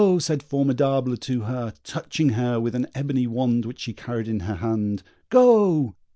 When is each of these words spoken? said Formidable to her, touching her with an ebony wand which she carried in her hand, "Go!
said 0.17 0.41
Formidable 0.41 1.15
to 1.15 1.41
her, 1.41 1.75
touching 1.83 2.29
her 2.29 2.59
with 2.59 2.73
an 2.73 2.87
ebony 2.95 3.27
wand 3.27 3.65
which 3.67 3.81
she 3.81 3.93
carried 3.93 4.27
in 4.27 4.39
her 4.41 4.55
hand, 4.55 5.03
"Go! 5.29 5.93